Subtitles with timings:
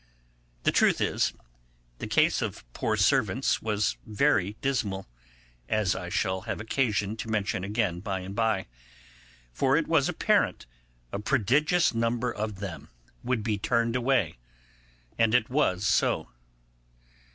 [0.63, 1.31] The truth is,
[1.99, 5.05] the case of poor servants was very dismal,
[5.69, 8.65] as I shall have occasion to mention again by and by,
[9.53, 10.65] for it was apparent
[11.11, 12.89] a prodigious number of them
[13.23, 14.39] would be turned away,
[15.19, 16.29] and it was so.